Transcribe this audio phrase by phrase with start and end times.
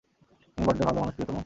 [0.57, 1.37] তুমি বড্ড ভালো মানুষ, প্রিয়তম!